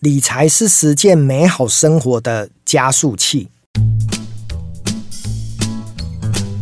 [0.00, 3.48] 理财是实践美好生活的加速器。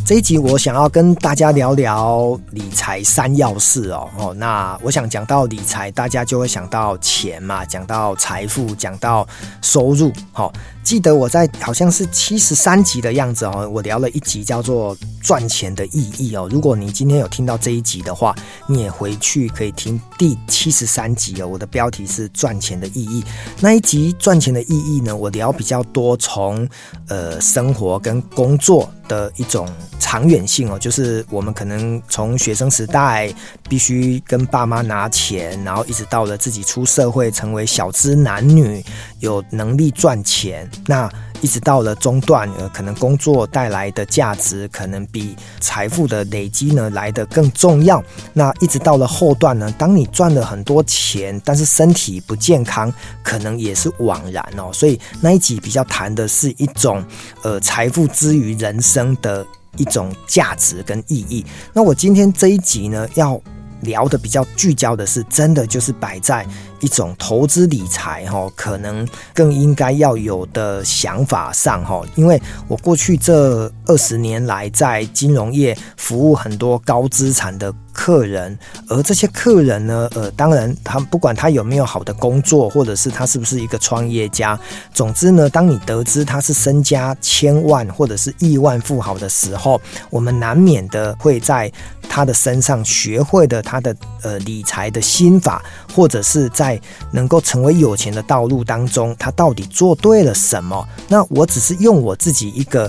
[0.08, 9.29] 这一集我想要跟大家聊聊理财三要事哦哦，那我想讲到理财，大家就会想到钱嘛，讲到财富，讲到
[9.60, 10.10] 收入。
[10.33, 10.51] 好，
[10.83, 16.48] 记得我在好像是七十三集的样子哦，我聊了一集叫做赚钱的意义哦。
[16.51, 18.34] 如果你今天有听到这一集的话，
[18.66, 21.47] 你也回去可以听第七十三集哦。
[21.47, 23.23] 我的标题是赚钱的意义，
[23.61, 26.66] 那一集赚钱的意义呢，我聊比较多从
[27.09, 29.68] 呃生活跟工作的一种。
[30.00, 33.30] 长远性哦，就是我们可能从学生时代
[33.68, 38.82] 必须跟爸妈拿钱，然后一直到了自己出社会成为小资男女，
[39.20, 48.02] 有能力赚钱，那一直到了中段，呃，可能工作带来的价值可能比财富的累积呢来得更重要。
[48.33, 54.70] 那一直到了后段呢，当你赚了很多钱，但是身体不健康，可能也是枉然哦。
[54.73, 57.05] 所以那一集比较谈的是一种
[57.43, 59.46] 呃财富之于人生的。
[59.77, 61.45] 一种价值跟意义。
[61.73, 63.40] 那我今天这一集呢，要
[63.80, 66.47] 聊的比较聚焦的是，真的就是摆在
[66.81, 72.03] 一种投资理财哈，可能更应该要有的想法上哈。
[72.15, 78.57] 因为我过去这二十年来在金融业服务很多高资产的客人，
[78.89, 84.57] 而这些客人呢，呃，当然，他不管他有没有好的工作，或者是他是不是一个创业家，
[84.95, 91.71] 总之呢，当你得知他是身家千万或者是亿万富豪的时候，我们难免的会在
[92.09, 95.61] 他的身上学会的他的呃理财的心法，
[95.93, 100.89] 或者是在能够成为有钱的道路当中，他到底做对了什么？
[101.09, 102.89] 那我只是用我自己一个。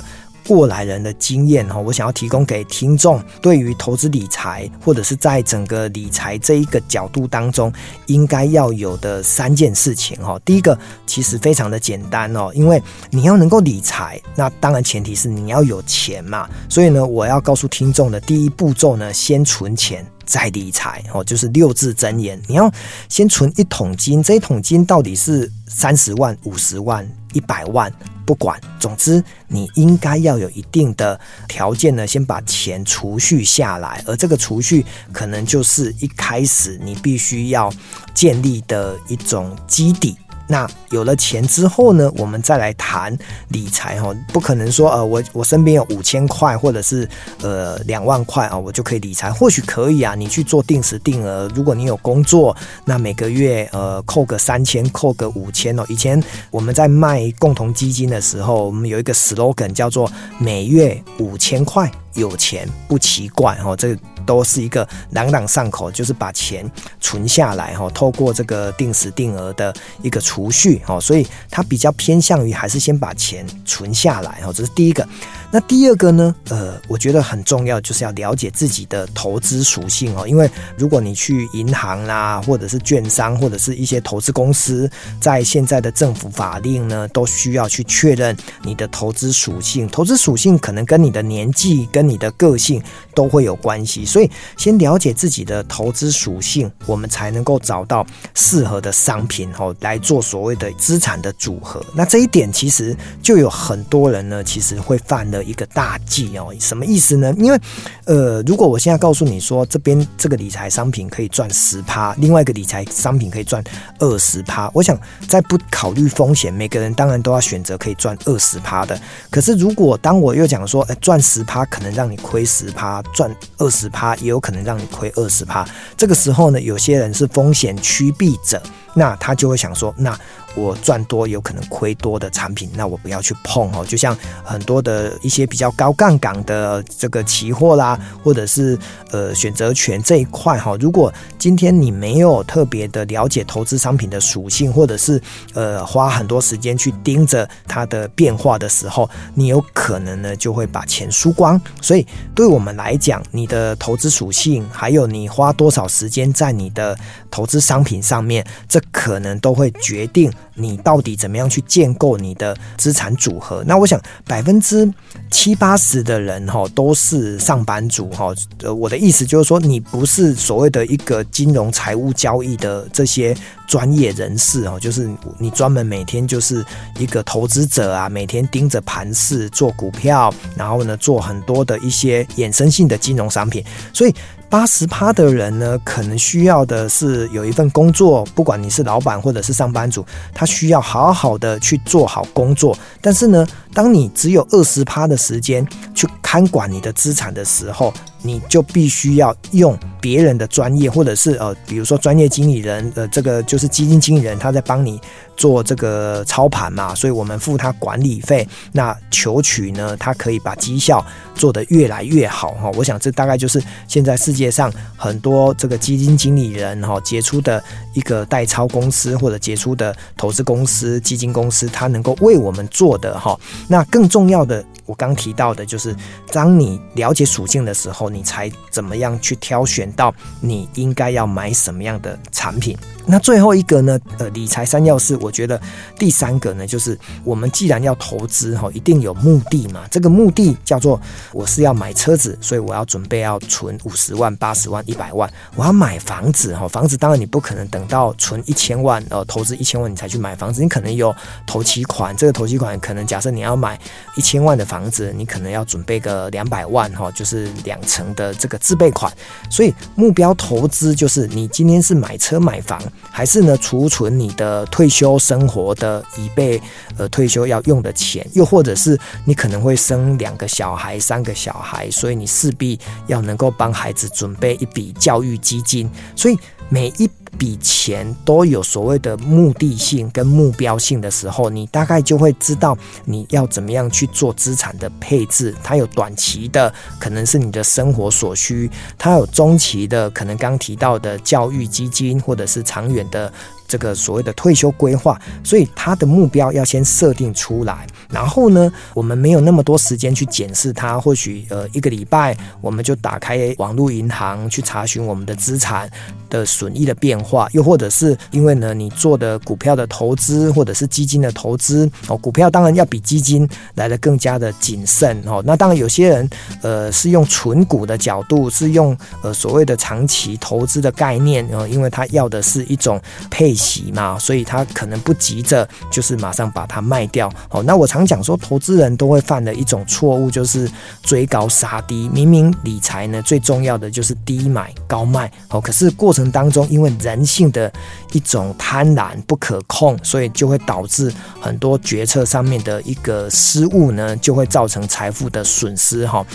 [0.50, 7.72] 过来人的经验哈，我想要提供给听众，对于投资理财或者是在整个理财这一个角度当中，
[8.08, 10.39] 应该要有的三件事情哈。
[10.44, 16.50] 第一个其实非常的简单哦，因为你要能够理财，那当然前提是你要有钱嘛。
[16.67, 22.71] 所以呢，我要告诉听众的第一步骤呢，先存钱再理财哦，就是六字真言，你要
[23.08, 27.92] 先存一桶金，这一桶金到底是三十万、五十万、一百万？
[28.26, 37.73] 不管，总之你应该要有一定的条件呢，先把钱储蓄下来，而这个储蓄可能就是一开始你必须要
[38.14, 40.16] 建立的一种基底。
[40.52, 43.15] 那有了钱之后呢，我们再来谈
[43.49, 47.08] 理财哈，不可能说呃，我我身边有五千块或者是
[47.43, 49.32] 呃两万块啊，我就可以理财。
[49.32, 55.86] 或许可以啊，你去做定时定额，如果你有工作，那每个月呃扣个三千，扣个五千哦。
[55.88, 61.92] 以前我们在卖共同基金的时候，我们有一个 slogan 叫做每月五千块。
[62.14, 75.08] 有钱不奇怪哈，这都是一个朗朗上口，就是把钱存下来哈，透过这个定时定额的一个储蓄哈，所以它比较偏向于还是先把钱存下来哈，这是第一个。
[75.52, 76.36] 那第二个呢？
[76.49, 80.27] 呃，我觉得很重要，就是要了解自己的投资属性哦。
[80.27, 84.88] 因为如果你去银行啦，或者是券商，或者是一些投资公司，
[85.20, 89.88] 在现在的政府法令呢，都需要去确认你的投资属性。
[89.88, 92.80] 投资属性可能跟你的年纪、跟你的个性
[93.15, 98.05] 都会有关系，所以先了解自己的投资属性，我们才能够找到
[98.36, 101.83] 适合的商品哦，来做所谓的资产的组合。
[101.95, 107.33] 那这一点其实就有很多人呢，其实会犯的一个大忌哦，什么意思呢？
[107.38, 107.60] 因为，
[108.05, 113.64] 呃，如果我现在告诉你说，这边这个理财商品可以赚十趴，另外一个理财商品可以赚
[114.00, 119.00] 二十趴，我想在不考虑风险，每个人当然都要选择可以赚二十趴的。
[119.30, 125.67] 可是，如果当我又讲说，哎，赚十趴可能让你亏十趴，赚二十趴也有可能让你亏二十趴，
[125.98, 128.62] 这个时候呢，有些人是风险趋避者，
[128.94, 130.18] 那他就会想说，那。
[130.56, 133.86] 我赚多有可能亏多的产品，那我不要去碰哦。
[133.86, 138.77] 就像很多的一些比较高杠杆的这个期货啦，或者是
[139.12, 140.75] 呃选择权这一块哈。
[140.80, 145.21] 如果今天你没有特别的了解投资商品的属性，或者是
[145.54, 151.62] 呃花很多时间去盯着它的变化的时候，你有可能呢就会把钱输光。
[151.80, 156.97] 所以对我们来讲，你的投资属性，还有你花多少时间在你的
[157.30, 160.31] 投资商品上面，这可能都会决定。
[160.55, 163.63] 你到底怎么样去建构你的资产组合？
[163.65, 164.91] 那我想百分之
[165.31, 168.33] 七八十的人哈都是上班族哈。
[168.63, 173.33] 呃，我的意思就是说，你不是所谓的一个金融财务交易的这些
[173.69, 176.65] 专业人士哦，就是你专门每天就是
[176.97, 184.13] 一个投资者啊，每天盯着盘市做股票，然后呢做很多的一些衍生性的金融商品，所以。
[184.50, 190.04] 八十趴的人呢，可能需要的是有一份工作，不管你是老板或者是上班族，
[190.34, 192.75] 他需要好好的去做好工作。
[193.00, 205.00] 但是呢，当你只有二十趴的时间去看管你的资产的时候，你就必须要用别人的专业，或者是呃，比如说专业经理人，呃，这个就是基金经理人，他在帮你
[205.36, 211.06] 做这个操盘嘛，所以我们付他管理费，那求取呢，他可以把绩效
[211.36, 212.69] 做得越来越好哈。
[212.75, 217.63] 我想这大概就是现在世界上很多这个基金经理人哈杰出的
[218.00, 223.40] 一个代操公司或者杰出的投资公司、基金公司，它能够为我们做的哈。
[223.68, 225.96] 那更重要的，我刚提到的就是，
[226.31, 228.10] 当你了解属性的时候。
[228.10, 230.12] 你才怎么样去挑选到
[230.42, 232.75] 你应该要买什么样的产品？
[233.11, 234.00] 那最后一个呢？
[234.19, 235.59] 呃，理财三要事，我觉得
[235.97, 239.81] 第三个呢，就是我们既然要投资哈，一定有目的嘛。
[239.89, 241.01] 这个目的叫做
[241.33, 245.27] 我是要买车子，所以我要准备要存五十万、八十万、一百万。
[245.56, 251.13] 我要买房子哈，房子当然你不可能等到存一千万呃，投资一千万你才去买房子，你可能有
[251.47, 252.15] 头期款。
[252.15, 253.79] 这个头期款可能假设你要买
[254.15, 259.12] 一千万的房子，你可能要准备个两百万哈，就是两成的这个自备款。
[259.50, 262.79] 所以目标投资就是你今天是买车买房。
[263.12, 266.62] 还是呢，储存你的退休生活的以备
[266.98, 276.38] 呃退休要用的钱，又或者是你可能会生两个小孩、三个小孩，所以你势必要能够帮孩子准备一笔教育基金，所以
[276.69, 285.55] 每一笔钱都有所谓的目的性跟目标性的时候，你大概就会知道你要怎么样去做资产的配置。
[285.63, 293.31] 它有短期的，可能是你的生活所需；它有中期的，可能刚提到的教育基金，或者是长远的。
[293.69, 305.88] 这个所谓的退休规划，所以他的目标要先设定出来，然后呢，我们没有那么多时间去检视它，或许呃一个礼拜我们就打开网络银行去查询我们的资产
[306.31, 315.44] 的损益的变化，又或者是因为呢你做的股票的投资或者是基金的投资哦，股票当然要比基金来的更加的谨慎哦。
[315.45, 316.27] 那当然有些人
[316.63, 323.00] 呃是用存股的角度，是用呃所谓的长期投资的概念哦，因为他要的是一种
[323.30, 323.58] 配。
[323.94, 327.31] 嘛，所以他可能不急着，就是马上把它卖掉。
[327.50, 330.69] 哦，那我常讲说，投资人都会犯的一种错误，就是
[331.03, 332.09] 追高杀低。
[332.13, 335.31] 明明理财呢，最重要的就是低买高卖。
[335.50, 337.71] 哦，可是过程当中，因为人性的
[338.13, 346.07] 一种贪婪不可控，所以就会导致很多决策上面的一个失误呢，就会造成财富的损失。
[346.07, 346.25] 哈。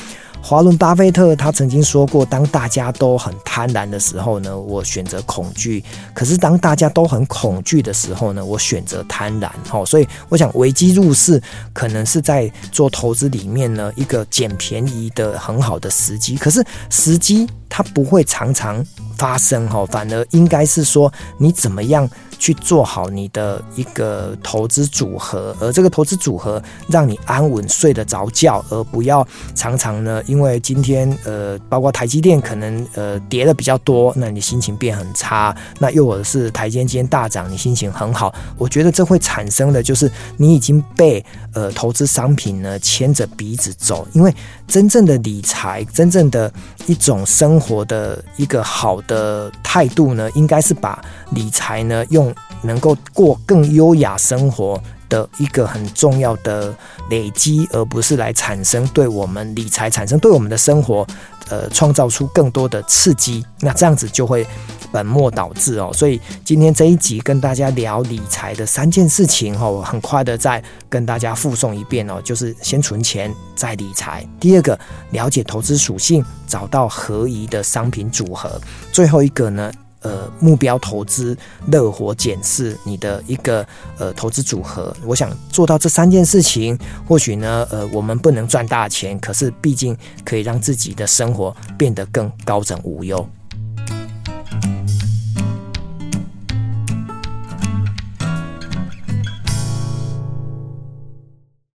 [0.46, 5.82] 华伦巴菲特他曾经说过：“当大家都很贪婪的时候呢，我选择恐惧；
[6.12, 11.42] 可是当大家都很恐惧的时候呢，我选择贪婪。”哦，所以我想危机入市
[11.72, 16.36] 可能是在做投资里面呢一个捡便宜的很好的时机。
[16.36, 18.84] 可是时机它不会常常
[19.16, 22.06] 发生，哈，反而应该是说你怎么样。
[22.38, 38.34] 去做好你的一个投资组合，而这个投资组合让你安稳睡得着觉，而不要常常呢，因为今天呃，包括台积电可能呃跌的比较多，那你心情变很差；那又或者是台积电今天大涨，你心情很好。
[38.58, 44.34] 我觉得这会产生的就是你已经被呃投资商品呢牵着鼻子走，因为
[44.66, 46.52] 真正的理财，真正的
[46.86, 52.23] 一种生活的一个好的态度呢，应该是把理财呢用。
[52.62, 56.72] 能够过更优雅生活的一个很重要的
[57.10, 61.06] 累积，而不是来产生对我们理财产生对我们的生活，
[61.48, 63.44] 呃，创造出更多的刺激。
[63.60, 64.46] 那这样子就会
[64.92, 65.90] 本末倒置哦。
[65.92, 74.26] 所以今天这一集跟大家聊理财的三件事情哦，我很快的再跟大家复诵一遍哦，就是先存钱再理财。
[74.40, 74.78] 第二个，
[75.10, 78.60] 了解投资属性，找到合宜的商品组合。
[78.90, 79.70] 最后一个呢，
[80.04, 83.66] 呃，目标投资，乐活检视你的一个
[83.98, 84.94] 呃投资组合。
[85.04, 93.26] 我想做到这三件事情，或许呢，呃，我们不能赚大钱，可是毕竟可以让自己的生活变得更高枕无忧。